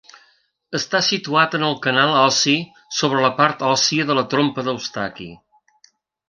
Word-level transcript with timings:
Està 0.77 1.01
situat 1.07 1.57
en 1.59 1.65
el 1.67 1.75
canal 1.83 2.13
ossi 2.21 2.55
sobre 3.01 3.21
de 3.21 3.27
la 3.27 3.31
part 3.43 3.61
òssia 3.75 4.09
de 4.13 4.17
la 4.21 4.25
trompa 4.33 4.65
d'Eustaqui. 4.71 5.29